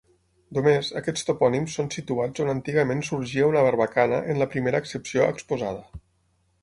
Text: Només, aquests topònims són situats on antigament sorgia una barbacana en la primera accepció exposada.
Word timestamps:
Només, 0.57 0.87
aquests 1.01 1.27
topònims 1.27 1.75
són 1.79 1.91
situats 1.95 2.43
on 2.45 2.49
antigament 2.53 3.03
sorgia 3.09 3.51
una 3.51 3.63
barbacana 3.69 4.23
en 4.35 4.41
la 4.43 4.49
primera 4.55 4.83
accepció 4.85 5.29
exposada. 5.35 6.03